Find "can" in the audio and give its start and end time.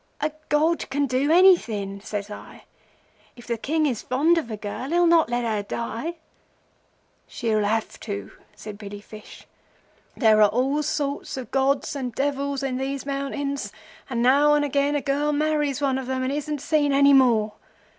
0.89-1.05